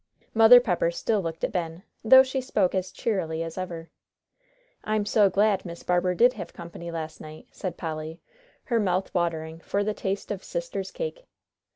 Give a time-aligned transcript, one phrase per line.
[0.33, 3.91] Mother Pepper still looked at Ben, though she spoke as cheerily as ever.
[4.83, 8.19] "I'm so glad Miss Barber did have company last night," said Polly,
[8.63, 11.27] her mouth watering for the taste of "sister's cake."